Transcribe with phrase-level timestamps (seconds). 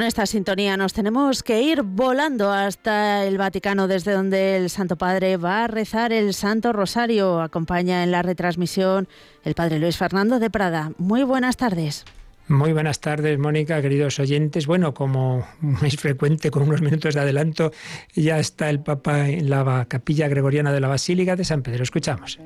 [0.00, 4.96] con esta sintonía nos tenemos que ir volando hasta el Vaticano, desde donde el Santo
[4.96, 7.42] Padre va a rezar el Santo Rosario.
[7.42, 9.08] Acompaña en la retransmisión
[9.44, 10.92] el Padre Luis Fernando de Prada.
[10.96, 12.06] Muy buenas tardes.
[12.48, 14.66] Muy buenas tardes, Mónica, queridos oyentes.
[14.66, 15.46] Bueno, como
[15.82, 17.70] es frecuente, con unos minutos de adelanto,
[18.14, 21.82] ya está el Papa en la capilla gregoriana de la Basílica de San Pedro.
[21.82, 22.40] Escuchamos.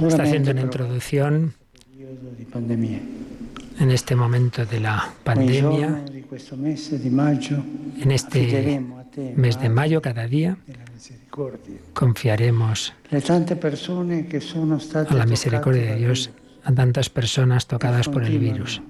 [0.00, 1.52] Está haciendo una introducción
[3.78, 6.02] en este momento de la pandemia,
[8.00, 8.80] en este
[9.36, 10.56] mes de mayo, cada día,
[11.92, 13.18] confiaremos a
[15.14, 16.30] la misericordia de Dios
[16.64, 18.80] a tantas personas tocadas por el virus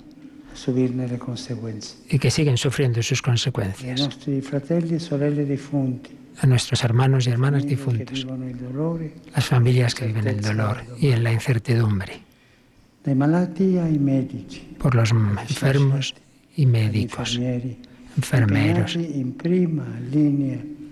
[2.08, 4.08] y que siguen sufriendo sus consecuencias.
[6.38, 8.26] A nuestros hermanos y hermanas difuntos,
[9.34, 12.22] las familias que viven el dolor y en la incertidumbre
[14.78, 16.14] por los enfermos
[16.56, 17.38] y médicos,
[18.16, 18.98] enfermeros,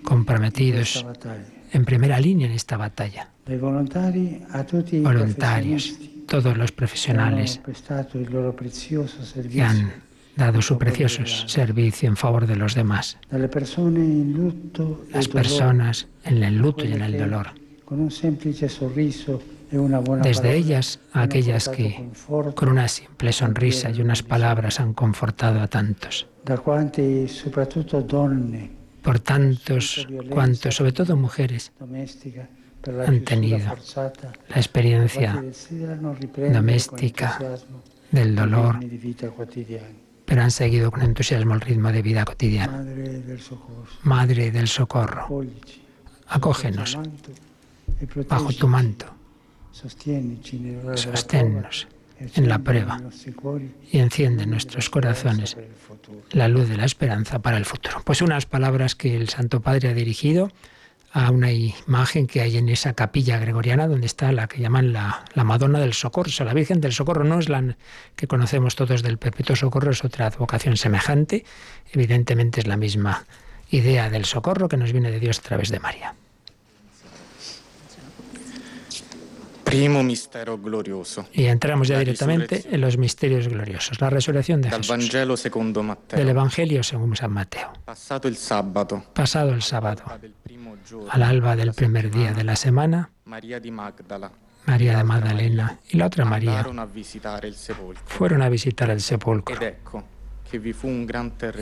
[0.03, 1.05] comprometidos
[1.71, 3.29] en primera línea en esta batalla,
[5.03, 7.61] voluntarios, todos los profesionales
[9.49, 9.93] que han
[10.35, 13.17] dado su precioso servicio en favor de los demás,
[15.13, 17.47] las personas en el luto y en el dolor,
[19.71, 22.09] desde ellas a aquellas que
[22.55, 26.27] con una simple sonrisa y unas palabras han confortado a tantos.
[29.01, 31.71] Por tantos cuantos, sobre todo mujeres,
[33.07, 33.59] han tenido
[34.49, 35.43] la experiencia
[36.51, 37.39] doméstica
[38.11, 38.79] del dolor,
[40.25, 42.83] pero han seguido con entusiasmo el ritmo de vida cotidiana.
[44.03, 45.43] Madre del socorro,
[46.27, 46.99] acógenos
[48.27, 49.20] bajo tu manto
[50.95, 51.87] Sosténnos
[52.19, 53.01] en la prueba
[53.91, 55.57] y enciende en nuestros corazones
[56.31, 58.01] la luz de la esperanza para el futuro.
[58.03, 60.51] Pues unas palabras que el Santo Padre ha dirigido
[61.13, 65.25] a una imagen que hay en esa capilla gregoriana donde está la que llaman la,
[65.33, 66.29] la Madonna del Socorro.
[66.45, 67.75] la Virgen del Socorro no es la
[68.15, 71.43] que conocemos todos del Perpetuo Socorro, es otra advocación semejante.
[71.91, 73.25] Evidentemente es la misma
[73.71, 76.13] idea del socorro que nos viene de Dios a través de María.
[81.33, 84.01] Y entramos ya directamente en los misterios gloriosos.
[84.01, 85.11] La resurrección de Jesús.
[86.09, 87.71] Del Evangelio según San Mateo.
[87.85, 89.03] Pasado el sábado.
[89.13, 90.03] Pasado el sábado.
[91.09, 93.11] Al alba del primer día de la semana.
[94.65, 96.63] María de Magdalena y la otra María
[98.05, 99.57] fueron a visitar el sepulcro.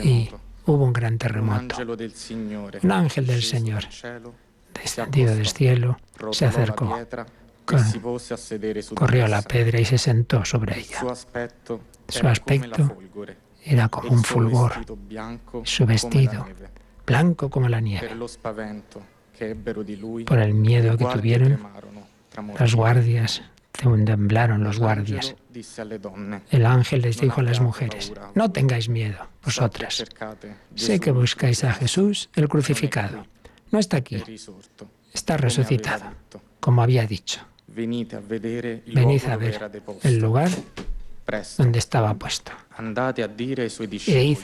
[0.02, 0.30] Y
[0.66, 1.76] hubo un gran terremoto.
[2.82, 3.84] Un ángel del Señor,
[4.74, 5.98] descendido del cielo,
[6.32, 6.98] se acercó
[8.94, 10.98] corrió a la pedra y se sentó sobre ella.
[12.08, 12.96] Su aspecto
[13.64, 14.72] era como un fulgor,
[15.64, 16.46] su vestido
[17.06, 18.10] blanco como la nieve.
[20.26, 21.60] Por el miedo que tuvieron,
[22.58, 23.42] las guardias
[23.72, 25.34] temblaron los guardias.
[26.50, 30.04] El ángel les dijo a las mujeres, no tengáis miedo, vosotras.
[30.74, 33.26] Sé que buscáis a Jesús, el crucificado.
[33.70, 34.22] No está aquí,
[35.12, 36.04] está resucitado,
[36.60, 37.40] como había dicho.
[37.74, 38.14] Venid
[39.26, 39.70] a ver
[40.02, 40.50] el lugar
[41.58, 42.52] donde estaba puesto.
[44.06, 44.38] E id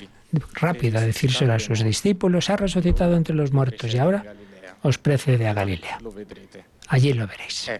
[0.54, 4.34] rápido a decírselo a sus discípulos, ha resucitado entre los muertos y ahora
[4.82, 5.98] os precede a Galilea.
[6.88, 7.70] Allí lo veréis.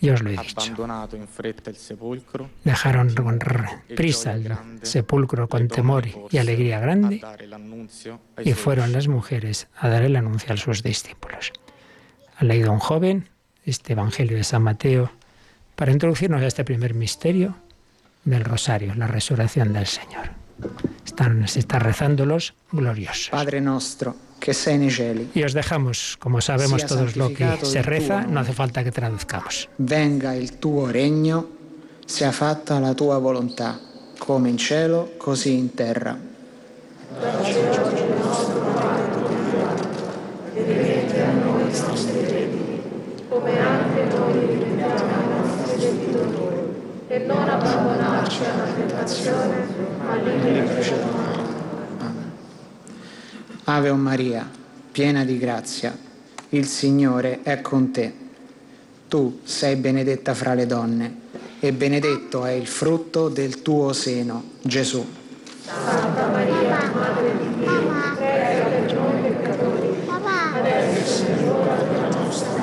[0.00, 0.72] yo os lo he dicho.
[2.64, 3.38] Dejaron con
[3.96, 7.22] prisa el sepulcro con temor y alegría grande
[8.42, 11.52] y fueron las mujeres a dar el anuncio a sus discípulos
[12.40, 13.28] ha leído un joven
[13.66, 15.10] este Evangelio de San Mateo
[15.76, 17.54] para introducirnos a este primer misterio
[18.24, 20.30] del rosario, la resurrección del Señor.
[21.04, 23.28] Están, se está rezando los gloriosos.
[23.30, 25.28] Padre nuestro, que sei nei cieli.
[25.36, 29.68] Y os dejamos, como sabemos todos lo que se reza, no hace falta que traduzcamos.
[29.76, 31.44] Venga il tuo regno,
[32.06, 33.78] sia fatta la tua volontà,
[34.16, 36.16] come in cielo, così in terra.
[43.28, 46.56] Come anche noi rimettiamo ai nostri debitori,
[47.06, 49.66] e non abbandonarci alla tentazione,
[50.04, 50.94] ma liberaci
[53.64, 54.50] Ave Maria,
[54.90, 55.96] piena di grazia,
[56.48, 58.12] il Signore è con te.
[59.06, 61.18] Tu sei benedetta fra le donne,
[61.60, 65.06] e benedetto è il frutto del tuo seno, Gesù.
[65.64, 70.08] Santa Maria, Madre di Dio, prega per noi peccatori,
[70.54, 72.62] adesso e l'ora della nostra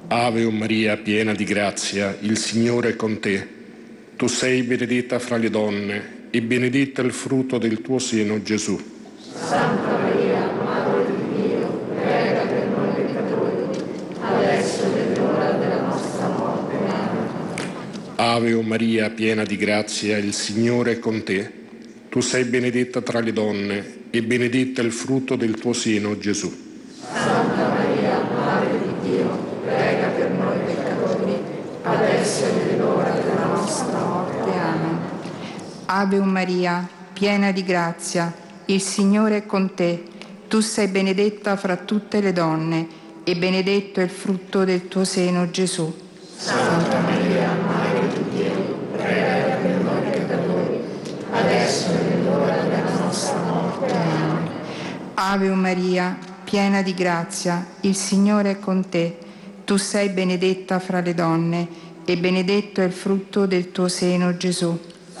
[0.13, 3.47] Ave o Maria, piena di grazia, il Signore è con te.
[4.17, 8.77] Tu sei benedetta fra le donne e benedetto il frutto del tuo seno, Gesù.
[9.33, 11.65] Santa Maria, Madre di Dio,
[11.95, 13.83] prega per noi peccatori,
[14.19, 16.75] adesso è l'ora della nostra morte.
[16.75, 17.27] Amen.
[18.17, 21.49] Ave o Maria, piena di grazia, il Signore è con te.
[22.09, 26.53] Tu sei benedetta tra le donne e benedetta il frutto del tuo seno, Gesù.
[27.13, 31.35] Santa Maria, Madre di Dio, prega per noi peccatori,
[31.83, 34.49] adesso è l'ora della nostra morte.
[34.49, 34.99] Amen.
[36.01, 38.33] Ave Maria, piena di grazia,
[38.65, 40.03] il Signore è con te.
[40.47, 42.87] Tu sei benedetta fra tutte le donne
[43.23, 45.95] e benedetto è il frutto del tuo seno, Gesù.
[46.37, 48.51] Santa Maria, Madre di Dio,
[48.97, 50.79] prega per noi peccatori,
[51.33, 53.93] adesso è l'ora della nostra morte.
[55.13, 59.19] Ave Maria, piena di grazia, il Signore è con te.
[59.65, 61.67] Tu sei benedetta fra le donne
[62.05, 64.89] e benedetto è il frutto del tuo seno, Gesù.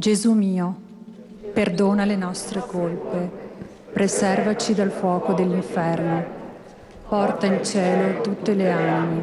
[0.00, 0.74] Gesù mio,
[1.52, 3.30] perdona le nostre colpe,
[3.92, 6.24] preservaci dal fuoco dell'inferno,
[7.06, 9.22] porta in cielo tutte le anime,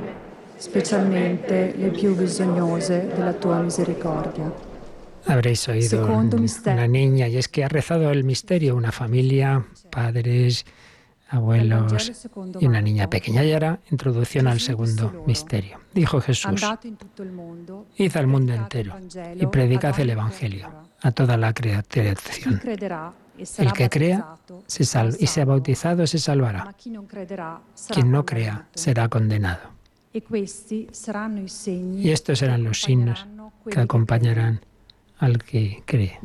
[0.55, 4.53] specialmente le più bisognose della tua misericordia.
[5.25, 10.63] Habréis oído una niña y es que ha rezado el misterio, una familia, padres,
[11.29, 12.11] abuelos
[12.59, 13.43] y una niña pequeña.
[13.43, 15.79] Y ahora introducción al segundo misterio.
[15.93, 16.63] Dijo Jesús,
[17.97, 18.95] id al mundo entero
[19.35, 20.69] y predicad el Evangelio
[21.01, 22.61] a toda la creación.
[23.57, 24.83] El que crea se
[25.19, 26.73] y sea bautizado se salvará.
[27.89, 29.77] Quien no crea será condenado.
[30.13, 33.27] Y estos serán los signos
[33.69, 34.61] que acompañarán
[35.19, 36.19] al que cree.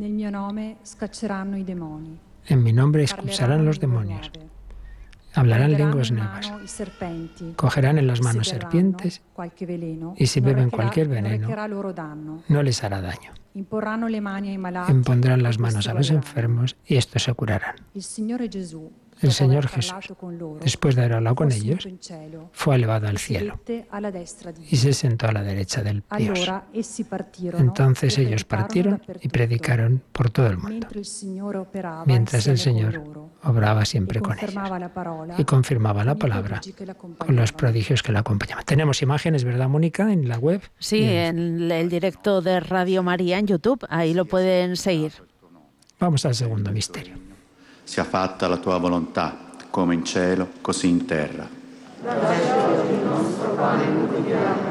[2.46, 4.30] En mi nombre expulsarán los demonios
[5.34, 6.52] Hablarán lenguas nuevas.
[7.56, 9.22] Cogerán en las manos serpientes
[10.16, 11.48] y si beben cualquier veneno,
[12.48, 13.32] no les hará daño.
[14.88, 17.76] Impondrán las manos a los enfermos y estos se curarán.
[19.22, 19.94] El Señor Jesús,
[20.60, 21.88] después de haber hablado con ellos,
[22.52, 23.60] fue elevado al cielo
[24.68, 26.50] y se sentó a la derecha del Dios.
[27.58, 30.88] Entonces ellos partieron y predicaron por todo el mundo,
[32.06, 33.02] mientras el Señor
[33.44, 34.54] obraba siempre con ellos
[35.38, 36.60] y confirmaba la palabra
[37.18, 38.64] con los prodigios que la acompañaban.
[38.64, 40.60] Tenemos imágenes, ¿verdad, Mónica, en la web?
[40.78, 45.12] Sí, en el directo de Radio María en YouTube, ahí lo pueden seguir.
[45.98, 47.31] Vamos al segundo misterio.
[47.84, 49.36] Sia fatta la tua volontà,
[49.70, 51.46] come in cielo, così in terra.
[52.02, 54.70] Dacci oggi il nostro pane quotidiano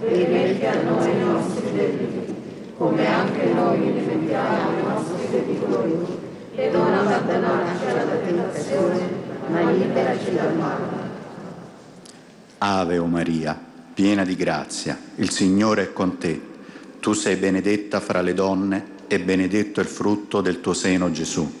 [0.00, 2.34] e rimetti a noi i nostri debiti,
[2.76, 6.20] come anche noi rimettiamo i nostri debitori,
[6.54, 9.08] e non abbandonarci alla tentazione,
[9.48, 11.10] ma liberaci dal male.
[12.58, 13.58] Ave o Maria,
[13.94, 16.40] piena di grazia, il Signore è con te.
[17.00, 21.60] Tu sei benedetta fra le donne e benedetto il frutto del tuo seno Gesù.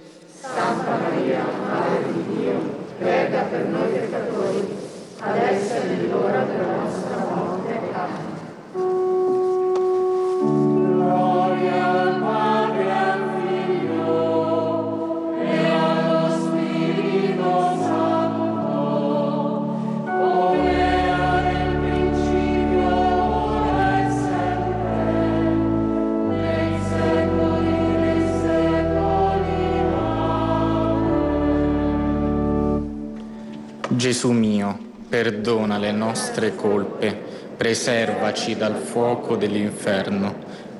[34.11, 34.77] Gesù mio,
[35.07, 37.17] perdona le nostre colpe,
[37.55, 40.35] preservaci dal fuoco dell'inferno,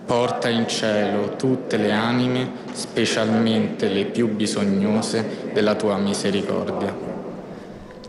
[0.06, 6.94] porta in cielo tutte le anime, specialmente le più bisognose della tua misericordia.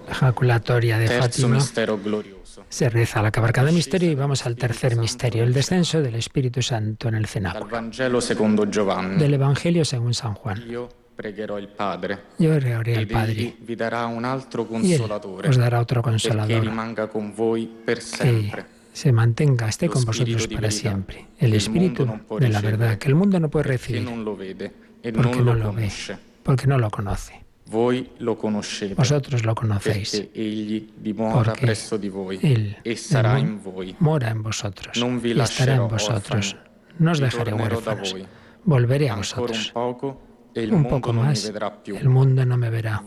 [0.06, 2.64] La ejaculatoria de Fátima mistero glorioso.
[2.66, 6.62] se reza al acabar cada misterio y vamos al tercer misterio, el descenso del Espíritu
[6.62, 7.80] Santo en el cenáculo.
[9.18, 10.64] Del Evangelio según San Juan.
[11.22, 12.18] pregherò il Padre.
[12.38, 13.54] Yo oraré al Padre.
[13.60, 15.48] Vi dará un altro consolatore.
[15.48, 16.48] Os dará otro consolador.
[16.48, 18.66] Que rimanga con voi per sempre.
[18.92, 21.28] Se mantenga, esté con vosotros para siempre.
[21.38, 22.06] El Espíritu
[22.38, 24.16] de la verdad que el mundo no puede recibir porque
[25.40, 25.90] no lo ve,
[26.42, 27.40] porque no lo conoce.
[28.96, 30.28] Vosotros lo conocéis.
[30.34, 31.66] Porque
[32.42, 32.76] Él
[34.00, 36.56] mora en vosotros y estará en vosotros.
[36.98, 38.16] No os dejaré huérfanos.
[38.64, 39.72] Volveré a vosotros
[40.54, 41.50] un poco más.
[41.86, 43.02] El mundo no me verá.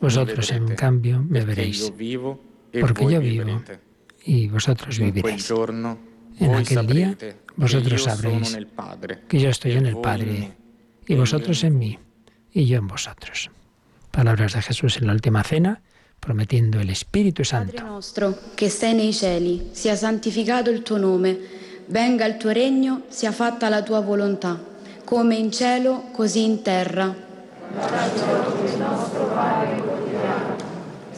[0.00, 1.92] Vosotros, en cambio, me veréis.
[2.72, 3.62] e Porque yo vivo
[4.24, 5.50] y vosotros viviréis.
[6.38, 7.16] En aquel día
[7.56, 10.52] vosotros sabréis Padre que yo estoy e en el Padre
[11.06, 11.98] y vosotros en mí
[12.52, 13.50] y yo en vosotros.
[14.10, 15.80] Palabras de Jesús en la última cena,
[16.20, 17.82] prometiendo el Espíritu Padre Santo.
[17.84, 21.38] nostro, che sei nei cieli, sia santificato il tuo nome,
[21.86, 24.58] venga il tuo regno, sia fatta la tua volontà,
[25.06, 27.14] come in cielo, così in terra.
[27.72, 30.56] Dacci oggi il nostro pane quotidiano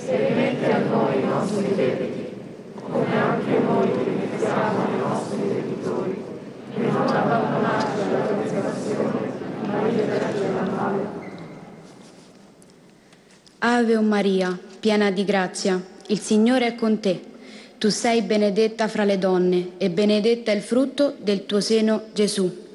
[0.04, 2.26] e rimetti a noi i nostri debiti,
[2.82, 6.22] come anche noi rimettiamo ai nostri debitori,
[6.74, 11.08] e non abbandonarci alla tentazione, ma liberaci dal male.
[13.60, 17.22] Ave Maria, piena di grazia, il Signore è con te.
[17.78, 22.66] Tu sei benedetta fra le donne e benedetta il frutto del tuo seno, Gesù.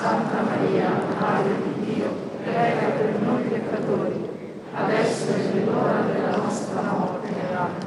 [0.00, 2.10] Santa Maria, Madre di Dio,
[2.42, 4.28] prega per noi peccatori,
[4.74, 7.28] adesso è l'ora della nostra morte.
[7.54, 7.86] Amen.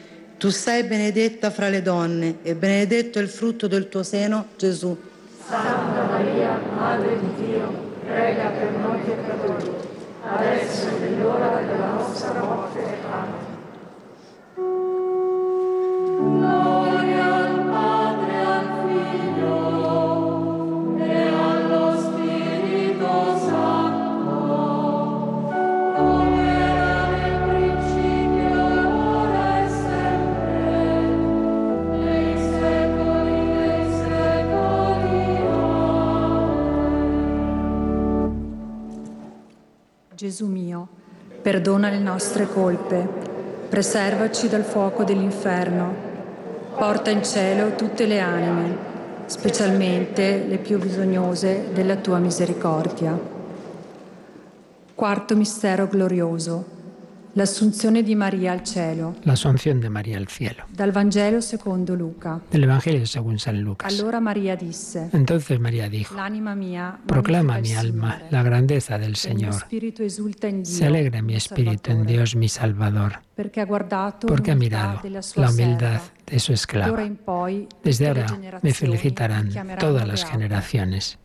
[0.41, 4.97] Tu sei benedetta fra le donne e benedetto il frutto del tuo seno, Gesù.
[5.47, 7.71] Santa Maria, Madre di Dio,
[8.07, 9.71] prega per noi peccatori,
[10.23, 11.90] adesso è l'ora della
[40.21, 40.87] Gesù mio,
[41.41, 43.07] perdona le nostre colpe,
[43.67, 45.91] preservaci dal fuoco dell'inferno,
[46.75, 48.77] porta in cielo tutte le anime,
[49.25, 53.19] specialmente le più bisognose della tua misericordia.
[54.93, 56.65] Quarto mistero glorioso,
[57.33, 59.15] l'assunzione di Maria al cielo.
[59.23, 60.65] La asunción de María al cielo.
[60.69, 62.41] Dal Vangelo secondo Luca.
[62.49, 63.91] Del Evangelio según San Lucas.
[63.93, 69.15] Allora Maria disse, Entonces María dijo, L'anima mia proclama mi alma Signore, la grandeza del
[69.15, 69.53] Señor.
[69.53, 73.61] spirito esulta in Dio, Se alegra mi mio espíritu en Salvatore, Dios mi Salvador, perché
[73.61, 77.01] ha guardato porque ha mirado della sua la humildad de su D'ora esclava.
[77.01, 81.17] in poi Desde tutte le ahora me generazioni felicitarán todas las generaciones.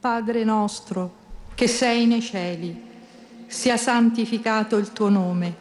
[0.00, 1.10] Padre nostro,
[1.54, 2.85] che sei nei cieli,
[3.46, 5.54] sia santificato il tuo nome,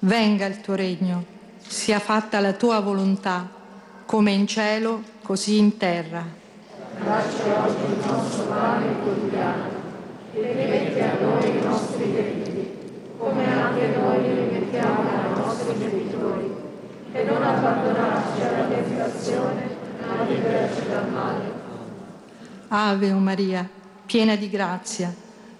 [0.00, 1.24] venga il tuo regno,
[1.58, 3.48] sia fatta la tua volontà,
[4.06, 6.24] come in cielo, così in terra.
[7.02, 9.68] Dacci oggi il nostro pane quotidiano
[10.34, 12.70] e rimetti a noi i nostri debiti,
[13.16, 16.54] come anche noi li rimettiamo ai nostri debitori,
[17.60, 19.68] abbandonarci alla tentazione,
[20.06, 21.52] ma liberaci dal male.
[22.68, 23.68] Ave Maria,
[24.06, 25.12] piena di grazia,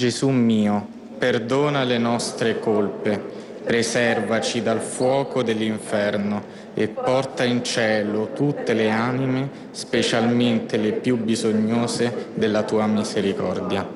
[0.00, 3.22] Gesù mio, perdona le nostre colpe,
[3.62, 12.30] preservaci dal fuoco dell'inferno e porta in cielo tutte le anime, specialmente le più bisognose
[12.32, 13.86] della tua misericordia.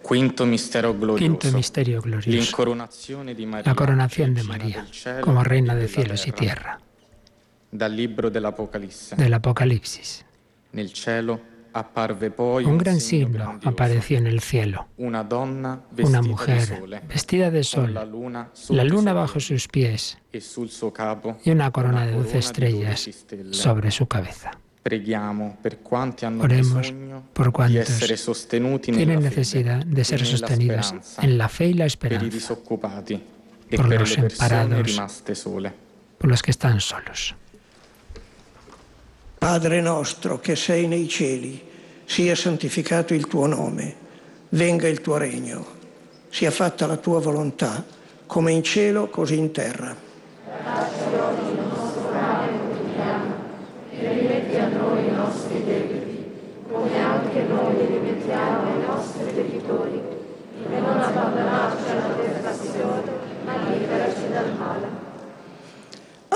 [0.00, 1.36] Quinto mistero glorioso.
[1.36, 2.30] Quinto misterio glorioso.
[2.30, 3.64] L'incoronazione di María.
[3.66, 4.86] La coronación de María
[5.22, 6.38] como reina de cielos y terra.
[6.38, 6.80] tierra.
[7.68, 9.16] Dal libro dell'Apocalisse.
[9.16, 10.24] Del Apocalipsis.
[10.70, 14.88] Nel cielo Un gran signo apareció en el cielo.
[14.96, 20.18] Una mujer vestida de sol, la luna bajo sus pies.
[21.44, 23.08] Y una corona de doce estrellas
[23.50, 24.52] sobre su cabeza.
[26.40, 26.94] Oremos
[27.34, 28.48] por cuantos
[28.80, 32.56] tienen necesidad de ser sostenidos en la fe y la esperanza,
[33.76, 35.22] por los emparados,
[36.18, 37.34] por los que están solos.
[39.40, 41.58] Padre nostro che sei nei cieli,
[42.04, 43.94] sia santificato il tuo nome,
[44.50, 45.64] venga il tuo regno,
[46.28, 47.82] sia fatta la tua volontà,
[48.26, 49.96] come in cielo, così in terra.
[50.44, 53.34] Dacci nostro pane quotidiano
[53.92, 56.30] e rimetti a noi i nostri debiti,
[56.70, 60.02] come anche noi rimettiamo ai nostri debitori,
[60.70, 63.10] e non abbandonarci alla tentazione,
[63.46, 64.99] ma liberaci dal male.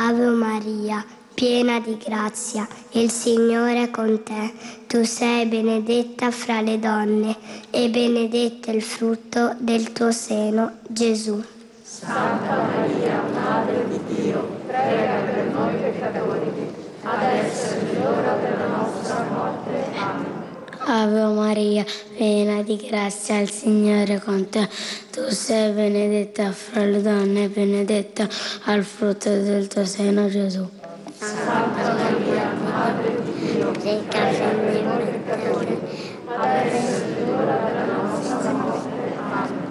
[0.00, 4.52] Ave Maria, piena di grazia, il Signore è con te.
[4.86, 7.36] Tu sei benedetta fra le donne
[7.70, 11.42] e benedetto il frutto del tuo seno, Gesù.
[11.82, 16.52] Santa Maria, Madre di Dio, prega per noi peccatori,
[17.02, 19.98] adesso è l'ora della nostra morte.
[19.98, 20.38] Amen.
[20.90, 21.84] Ave Maria,
[22.16, 24.66] piena di grazia, il Signore è con te.
[25.10, 28.26] Tu sei benedetta fra le donne e benedetta
[28.64, 30.66] al frutto del tuo seno, Gesù.
[31.18, 35.78] Santa Maria, Madre di Dio, prega per noi peccatori,
[36.24, 39.14] adesso è l'ora della nostra morte.
[39.30, 39.68] Amen.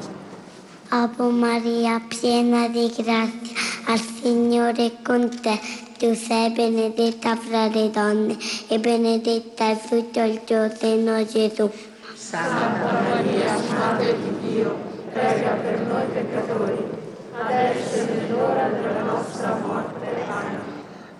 [0.89, 5.86] Ave Maria, piena di grazia, al Signore è con te.
[5.97, 11.71] Tu sei benedetta fra le donne e benedetta il frutto del tuo seno, Gesù.
[12.13, 14.75] Santa Maria, Madre di Dio,
[15.11, 16.83] prega per noi peccatori,
[17.33, 20.05] adesso è l'ora della nostra morte.
[20.27, 20.59] Amen.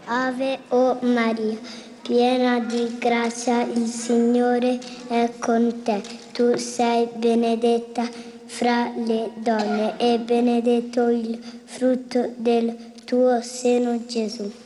[0.05, 1.57] Ave o Maria,
[2.03, 6.03] piena di grazia, il Signore è con te.
[6.33, 8.07] Tu sei benedetta
[8.45, 14.65] fra le donne e benedetto il frutto del tuo seno, Gesù.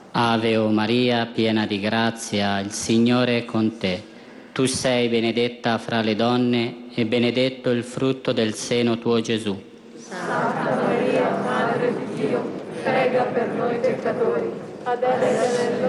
[0.13, 4.03] Ave o Maria, piena di grazia, il Signore è con te.
[4.51, 9.57] Tu sei benedetta fra le donne e benedetto il frutto del seno tuo Gesù.
[9.95, 12.43] Santa Maria, Madre di Dio,
[12.83, 14.51] prega per noi peccatori,
[14.83, 15.80] adesso è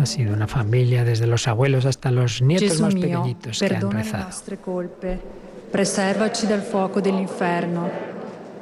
[0.00, 3.76] Ha sido una familia desde los abuelos hasta los nietos Gesù más mio, pequeñitos que
[3.76, 4.24] han rezado.
[4.24, 5.20] nostre colpe,
[5.70, 7.90] preservaci dal fuoco dell'inferno,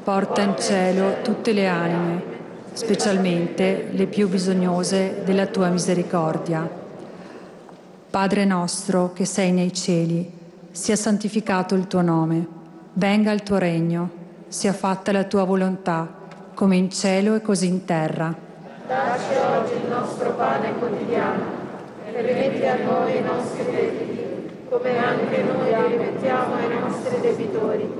[0.02, 2.22] porta in cielo tutte le anime,
[2.72, 6.68] specialmente le più bisognose della tua misericordia.
[8.10, 10.28] Padre nostro che sei nei cieli,
[10.72, 12.44] sia santificato il tuo nome,
[12.94, 14.10] venga il tuo regno,
[14.48, 16.12] sia fatta la tua volontà,
[16.54, 18.46] come in cielo e così in terra.
[18.88, 21.44] Dacci oggi il nostro pane quotidiano
[22.06, 24.24] e rimetti a noi i nostri debiti,
[24.70, 27.92] come anche noi rimettiamo ai nostri debitori,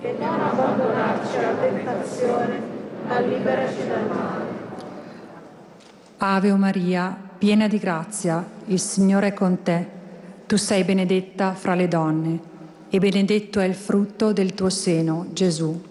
[0.00, 2.60] e non abbandonarci alla tentazione,
[3.08, 4.44] ma liberaci dal male.
[6.18, 9.86] Ave Maria, piena di grazia, il Signore è con te.
[10.46, 12.40] Tu sei benedetta fra le donne
[12.88, 15.82] e benedetto è il frutto del tuo seno, Gesù.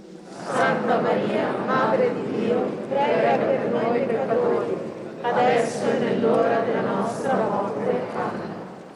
[0.53, 4.77] Santa Maria, Madre di Dio, prega per noi peccatori,
[5.21, 8.01] adesso e nell'ora della nostra morte.
[8.15, 8.55] Amen.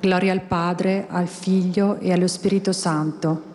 [0.00, 3.47] Gloria al Padre, al Figlio e allo Spirito Santo.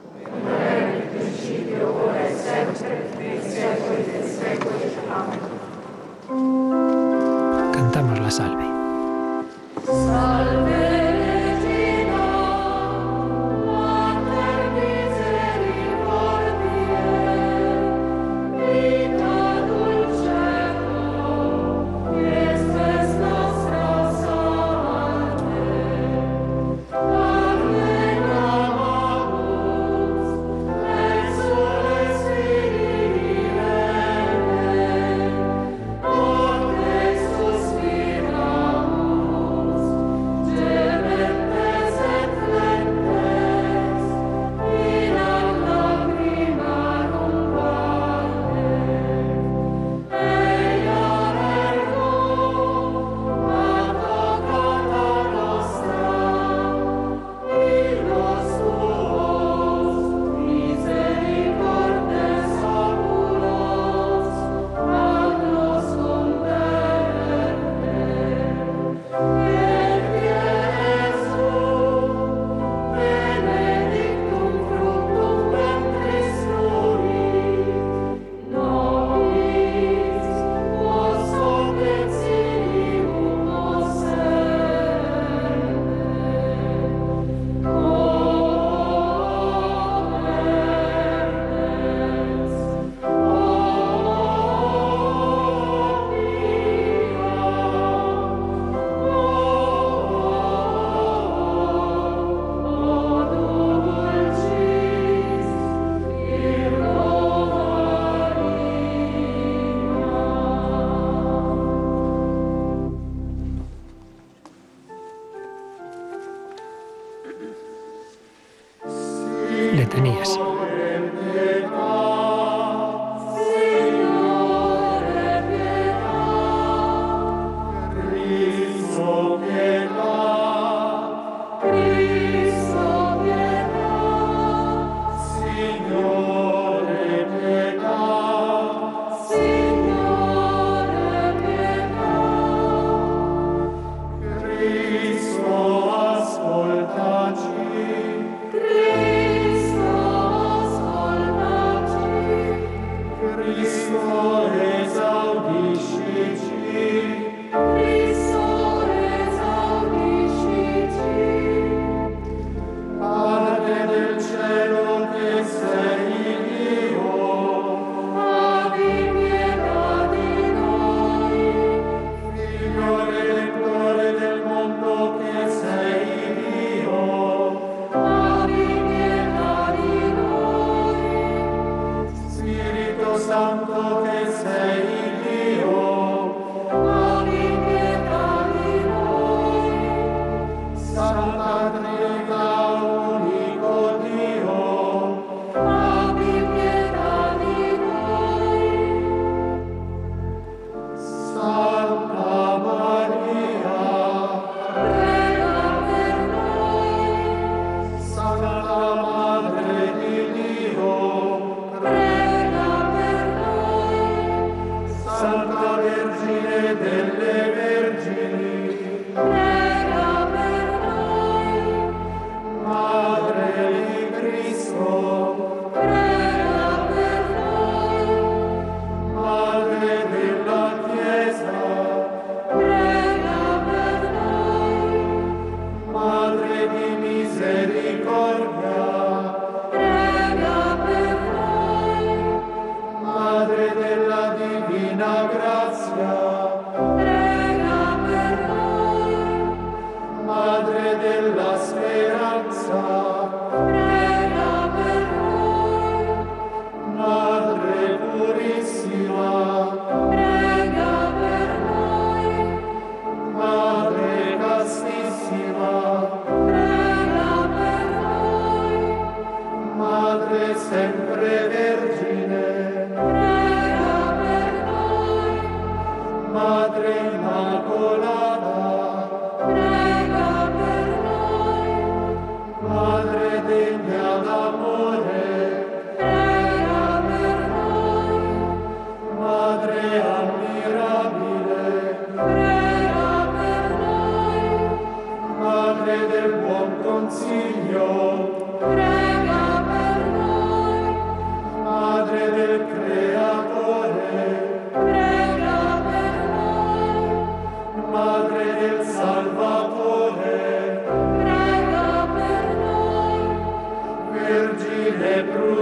[119.73, 120.39] le tenías.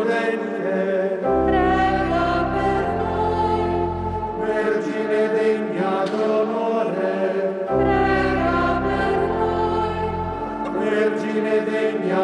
[0.03, 3.63] dolente, prega per noi.
[4.45, 9.99] Vergine degna d'onore, prega per noi.
[10.79, 12.23] Vergine degna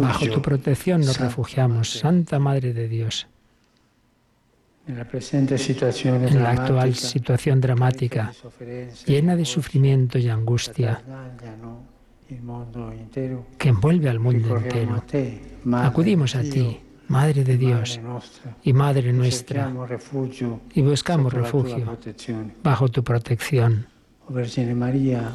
[0.00, 2.74] Bajo tu protección nos refugiamos, Santa Madre.
[2.74, 3.26] De Dios.
[4.86, 8.32] En la actual situación dramática,
[9.06, 11.02] llena de sufrimiento y angustia,
[13.58, 15.02] que envuelve al mundo entero,
[15.72, 18.00] acudimos a ti, Madre de Dios
[18.64, 19.72] y Madre nuestra,
[20.74, 21.98] y buscamos refugio
[22.62, 23.86] bajo tu protección.
[24.28, 25.32] Oh Virgen María,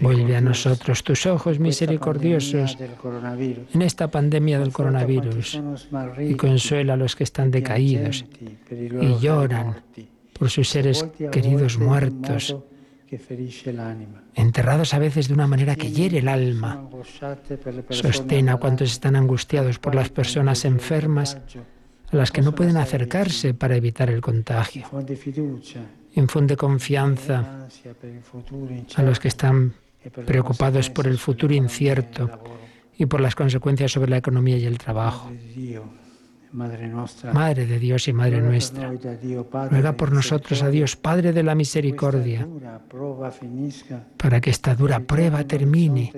[0.00, 2.78] vuelve a nosotros tus ojos misericordiosos
[3.74, 5.60] en esta pandemia del coronavirus
[6.20, 8.24] y consuela a los que están decaídos
[8.70, 9.82] y lloran
[10.38, 12.56] por sus seres queridos muertos,
[14.34, 16.88] enterrados a veces de una manera que hiere el alma.
[17.90, 21.38] Sostén a cuantos están angustiados por las personas enfermas
[22.12, 24.86] a las que no pueden acercarse para evitar el contagio
[26.14, 27.68] infunde confianza
[28.96, 29.74] a los que están
[30.26, 32.30] preocupados por el futuro incierto
[32.96, 35.30] y por las consecuencias sobre la economía y el trabajo.
[36.52, 38.90] Madre de Dios y Madre nuestra,
[39.70, 42.48] ruega por nosotros a Dios, Padre de la Misericordia,
[44.16, 46.12] para que esta dura prueba termine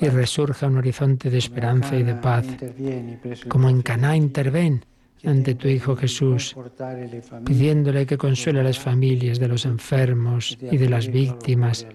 [0.00, 2.46] y resurja un horizonte de esperanza y de paz.
[3.48, 4.84] Como en Caná interven
[5.24, 6.56] ante tu Hijo Jesús,
[7.44, 11.86] pidiéndole que consuele a las familias de los enfermos y de las víctimas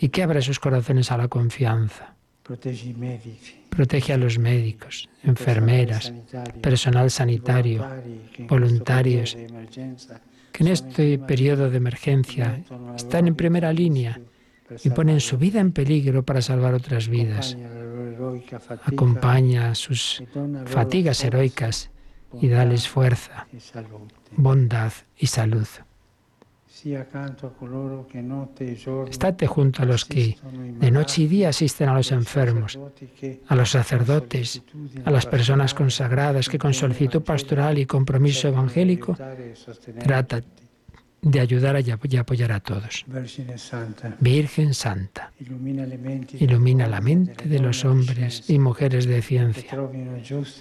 [0.00, 2.14] y que abra sus corazones a la confianza.
[3.68, 6.12] Protege a los médicos, enfermeras,
[6.62, 7.86] personal sanitario,
[8.48, 9.36] voluntarios,
[10.52, 12.62] que en este periodo de emergencia
[12.96, 14.18] están en primera línea
[14.82, 17.56] y ponen su vida en peligro para salvar otras vidas.
[18.84, 20.22] Acompaña sus
[20.66, 21.90] fatigas heroicas
[22.40, 23.46] y dales fuerza,
[24.36, 25.66] bondad y salud.
[29.10, 32.78] Estate junto a los que de noche y día asisten a los enfermos,
[33.48, 34.62] a los sacerdotes,
[35.04, 39.16] a las personas consagradas que con solicitud pastoral y compromiso evangélico
[39.98, 40.44] tratan
[41.22, 43.04] de ayudar y apoyar a todos.
[44.20, 45.32] Virgen Santa,
[46.38, 49.78] ilumina la mente de los hombres y mujeres de ciencia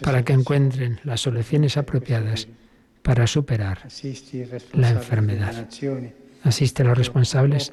[0.02, 2.48] para que encuentren las soluciones apropiadas
[3.04, 3.88] para superar
[4.74, 5.68] la enfermedad.
[6.44, 7.72] Asiste a los responsables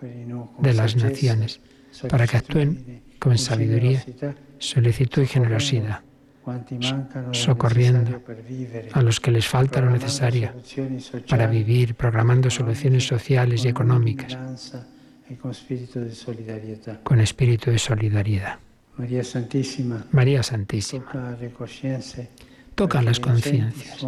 [0.58, 1.60] de las naciones
[2.08, 4.04] para que actúen con sabiduría,
[4.58, 6.02] solicitud y generosidad
[7.32, 8.22] socorriendo
[8.92, 10.52] a los que les falta lo necesario
[11.28, 14.36] para vivir, programando soluciones sociales y económicas.
[17.02, 18.58] con espíritu de solidaridad.
[20.12, 21.02] María Santísima,
[22.74, 24.02] toca las conciencias.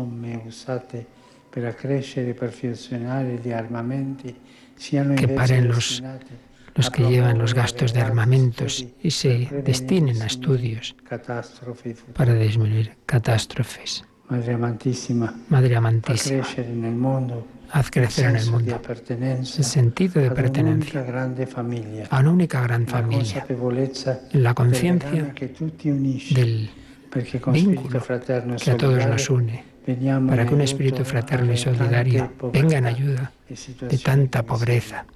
[5.16, 6.03] que paren los
[6.77, 10.95] los que llevan los gastos de armamentos y se destinen a estudios
[12.14, 14.05] para disminuir catástrofes.
[14.29, 16.45] Madre amantísima, Madre amantísima,
[17.70, 21.05] haz crecer en el mundo el sentido de pertenencia
[22.11, 25.33] a una única gran familia, en la conciencia
[26.31, 26.70] del
[27.53, 28.03] vínculo
[28.62, 29.64] que a todos nos une,
[30.29, 35.07] para que un espíritu fraterno y solidario venga en ayuda de tanta pobreza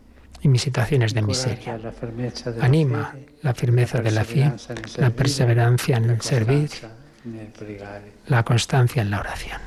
[0.42, 1.78] y mis situaciones de miseria.
[2.60, 4.52] Anima la firmeza de la fe,
[4.98, 6.88] la perseverancia en el servicio,
[8.26, 9.60] la constancia en la oración.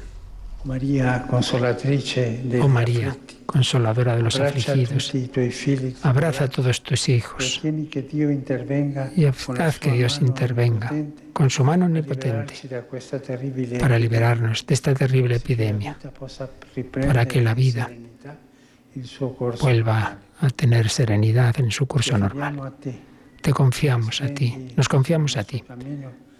[0.66, 5.12] Oh María, consoladora de los afligidos,
[6.04, 10.90] abraza a todos tus hijos y haz que Dios intervenga
[11.34, 12.54] con su mano omnipotente
[13.78, 15.98] para liberarnos de esta terrible epidemia,
[17.06, 17.92] para que la vida
[19.60, 22.74] vuelva a tener serenidad en su curso normal.
[23.42, 25.64] Te confiamos a ti, nos confiamos a ti,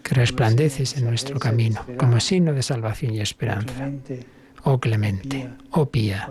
[0.02, 3.90] que resplandeces en nuestro camino como signo de salvación y esperanza.
[4.64, 6.30] Oh clemente, oh pía,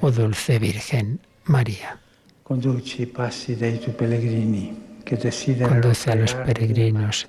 [0.00, 1.98] oh dulce Virgen María.
[5.68, 7.28] Conduce a los peregrinos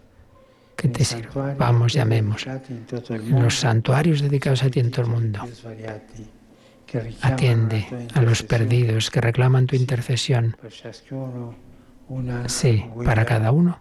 [0.76, 5.48] que te sirvamos y amemos en los santuarios dedicados a ti en todo el mundo
[7.22, 10.58] Atiende a los perdidos que reclaman tu intercesión.
[12.48, 13.80] Sí, para cada uno.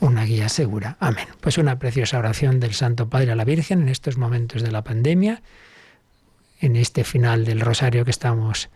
[0.00, 0.96] Una guía segura.
[1.00, 1.26] Amén.
[1.40, 4.84] Pues una preciosa oración del Santo Padre a la Virgen en estos momentos de la
[4.84, 5.42] pandemia,
[6.60, 8.68] en este final del rosario que estamos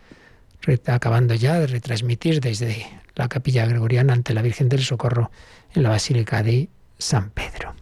[0.87, 5.31] acabando ya de retransmitir desde la capilla gregoriana ante la Virgen del Socorro
[5.75, 7.75] en la Basílica de San Pedro.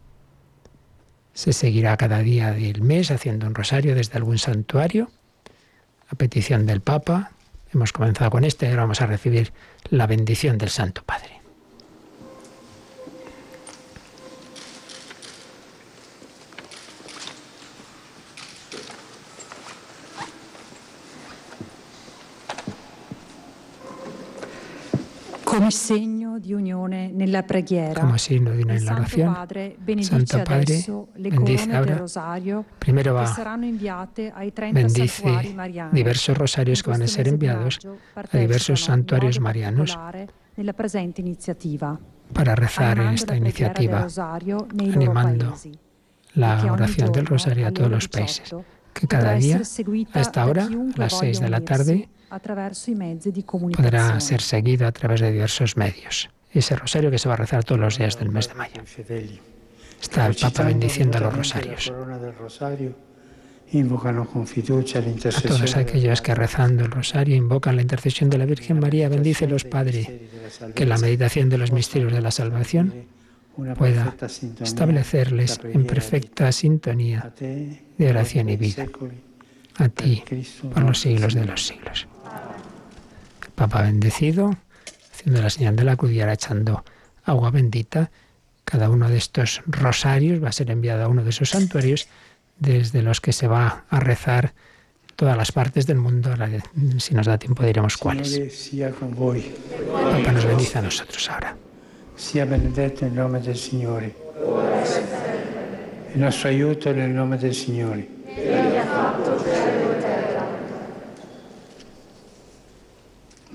[1.39, 5.09] Se seguirá cada día del mes haciendo un rosario desde algún santuario,
[6.09, 7.30] a petición del Papa.
[7.72, 9.53] Hemos comenzado con este y ahora vamos a recibir
[9.89, 11.38] la bendición del Santo Padre.
[25.69, 26.41] Come segno
[27.95, 29.37] como signo de unión en la oración.
[30.03, 32.07] Santo Padre, bendice ahora.
[32.79, 33.37] Primero va,
[34.73, 35.57] bendice
[35.93, 37.79] diversos rosarios que van a ser enviados
[38.14, 39.99] a diversos santuarios marianos
[42.33, 44.07] para rezar en esta iniciativa,
[44.79, 45.55] animando
[46.35, 48.55] la oración del rosario a todos los países,
[48.95, 49.61] que cada día,
[50.12, 52.09] a esta hora, a las seis de la tarde,
[53.76, 56.31] podrá ser seguido a través de diversos medios.
[56.53, 58.83] Ese rosario que se va a rezar todos los días del mes de mayo.
[60.01, 61.93] Está el Papa bendiciendo los rosarios.
[65.26, 69.64] A todos aquellos que rezando el rosario invocan la intercesión de la Virgen María, bendícelos,
[69.64, 70.29] Padre,
[70.74, 72.95] que la meditación de los misterios de la salvación
[73.76, 74.16] pueda
[74.61, 78.87] establecerles en perfecta sintonía de oración y vida.
[79.76, 80.24] A ti,
[80.72, 82.09] por los siglos de los siglos.
[83.59, 84.57] Papa bendecido,
[85.13, 86.85] haciendo la señal de la cruz y ahora echando
[87.25, 88.13] agua bendita.
[88.65, 92.07] Cada uno de estos rosarios va a ser enviado a uno de esos santuarios
[92.61, 94.55] desde los que se va a rezar
[95.17, 96.35] todas las partes del mundo.
[96.99, 98.39] Si nos da tiempo diremos cuáles.
[99.93, 101.57] Papa nos bendice a nosotros ahora.
[102.15, 104.15] Sia benedetto il nome del Signore.
[106.15, 108.07] Il nostro aiuto nel nome del Signore.
[108.27, 110.47] Egli ha fatto cielo e terra.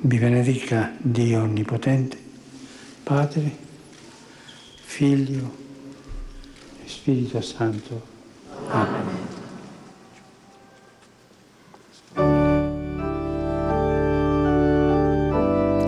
[0.05, 2.17] Vi benedica Dio Onnipotente,
[3.05, 3.55] Padre,
[4.83, 5.49] Figlio
[6.83, 8.01] e Spirito Santo.
[8.69, 9.01] Amen.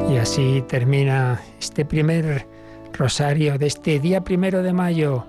[0.10, 2.48] Y así termina este primer
[2.94, 5.26] rosario de este día primero de mayo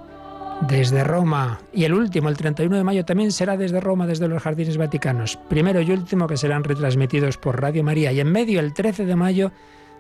[0.63, 4.43] desde Roma y el último, el 31 de mayo, también será desde Roma, desde los
[4.43, 5.39] jardines vaticanos.
[5.49, 9.17] Primero y último que serán retransmitidos por Radio María y en medio el 13 de
[9.17, 9.53] mayo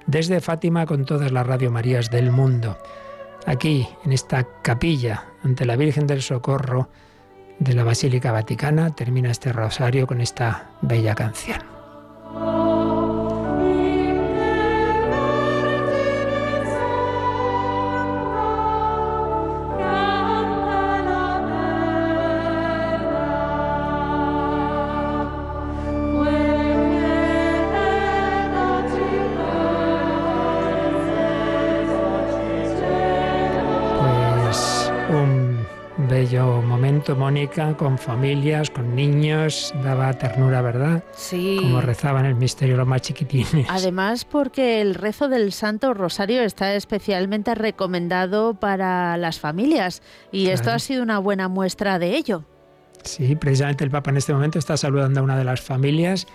[0.07, 2.79] desde Fátima con todas las Radio Marías del mundo.
[3.47, 6.89] Aquí, en esta capilla, ante la Virgen del Socorro
[7.59, 11.61] de la Basílica Vaticana, termina este rosario con esta bella canción.
[37.15, 41.05] Mónica, con familias, con niños, daba ternura, ¿verdad?
[41.15, 41.59] Sí.
[41.61, 43.67] Como rezaban el misterio los más chiquitines.
[43.69, 50.03] Además, porque el rezo del Santo Rosario está especialmente recomendado para las familias
[50.33, 52.45] y esto ha sido una buena muestra de ello.
[53.05, 56.27] Sí, precisamente el Papa en este momento está saludando a una de las familias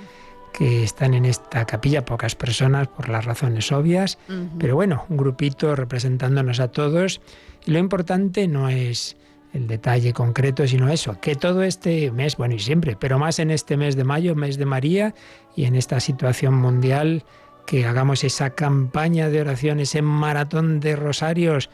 [0.53, 4.17] que están en esta capilla, pocas personas por las razones obvias,
[4.59, 7.21] pero bueno, un grupito representándonos a todos.
[7.65, 9.17] Y lo importante no es
[9.53, 13.51] el detalle concreto, sino eso, que todo este mes, bueno y siempre, pero más en
[13.51, 15.13] este mes de mayo, mes de María,
[15.55, 17.23] y en esta situación mundial,
[17.65, 21.69] que hagamos esa campaña de oración, ese maratón de rosarios.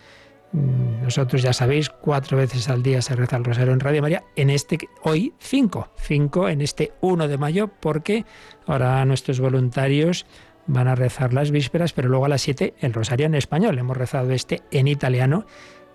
[0.52, 4.24] Mm, nosotros ya sabéis, cuatro veces al día se reza el rosario en Radio María.
[4.36, 8.26] En este, hoy, cinco, cinco en este 1 de mayo, porque
[8.66, 10.26] ahora nuestros voluntarios
[10.68, 13.80] van a rezar las vísperas, pero luego a las 7 el rosario en español.
[13.80, 15.46] Hemos rezado este en italiano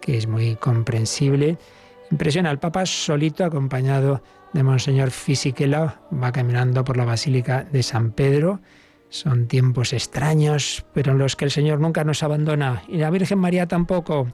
[0.02, 1.56] que es muy comprensible.
[2.10, 4.22] Impresiona al Papa solito, acompañado
[4.52, 8.60] de Monseñor Fisichella, va caminando por la Basílica de San Pedro.
[9.08, 13.38] Son tiempos extraños, pero en los que el Señor nunca nos abandona y la Virgen
[13.38, 14.26] María tampoco.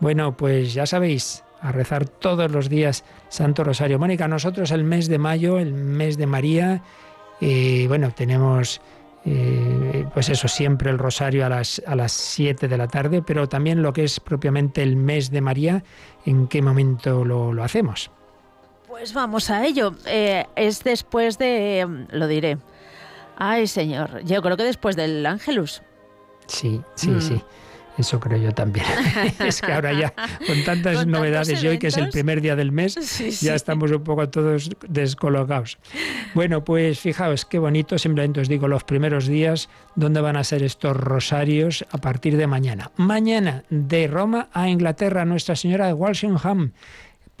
[0.00, 3.98] Bueno, pues ya sabéis, a rezar todos los días Santo Rosario.
[3.98, 6.82] Mónica, nosotros el mes de mayo, el mes de María,
[7.40, 8.80] y bueno, tenemos
[9.24, 13.48] eh, pues eso, siempre el rosario a las, a las 7 de la tarde, pero
[13.48, 15.84] también lo que es propiamente el mes de María,
[16.26, 18.10] ¿en qué momento lo, lo hacemos?
[18.88, 19.94] Pues vamos a ello.
[20.06, 22.58] Eh, es después de, lo diré.
[23.36, 25.82] Ay, señor, yo creo que después del Ángelus.
[26.46, 27.20] Sí, sí, mm.
[27.20, 27.42] sí.
[27.98, 28.86] Eso creo yo también.
[29.46, 30.14] es que ahora ya,
[30.46, 32.96] con tantas novedades y hoy que es el primer día del mes,
[33.40, 35.78] ya estamos un poco todos descolocados.
[36.34, 40.62] Bueno, pues fijaos qué bonito, simplemente os digo los primeros días, ¿dónde van a ser
[40.62, 42.90] estos rosarios a partir de mañana?
[42.96, 46.72] Mañana, de Roma a Inglaterra, Nuestra Señora de Walsingham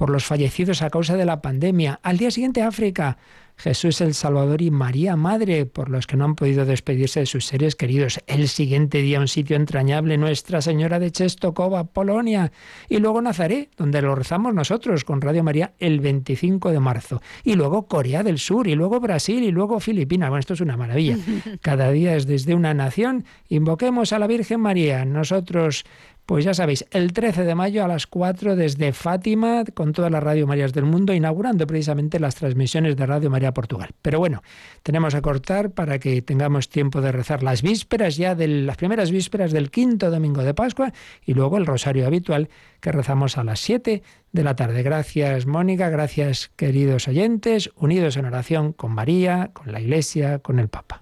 [0.02, 2.00] por los fallecidos a causa de la pandemia.
[2.02, 3.18] Al día siguiente África,
[3.56, 7.46] Jesús el Salvador y María Madre, por los que no han podido despedirse de sus
[7.46, 8.18] seres queridos.
[8.26, 12.50] El siguiente día un sitio entrañable, Nuestra Señora de Chestokova, Polonia.
[12.88, 17.22] Y luego Nazaret, donde lo rezamos nosotros con Radio María el 25 de marzo.
[17.44, 20.30] Y luego Corea del Sur, y luego Brasil, y luego Filipinas.
[20.30, 21.16] Bueno, esto es una maravilla.
[21.60, 23.24] Cada día es desde una nación.
[23.48, 25.04] Invoquemos a la Virgen María.
[25.04, 25.84] Nosotros
[26.26, 30.22] pues ya sabéis, el 13 de mayo a las 4 desde Fátima, con todas las
[30.22, 33.90] Radio Marías del mundo, inaugurando precisamente las transmisiones de Radio María Portugal.
[34.02, 34.42] Pero bueno,
[34.82, 39.10] tenemos que cortar para que tengamos tiempo de rezar las vísperas ya de las primeras
[39.10, 40.92] vísperas del quinto domingo de Pascua
[41.24, 42.48] y luego el rosario habitual
[42.80, 44.02] que rezamos a las 7
[44.32, 44.82] de la tarde.
[44.82, 50.68] Gracias Mónica, gracias queridos oyentes, unidos en oración con María, con la Iglesia, con el
[50.68, 51.01] Papa.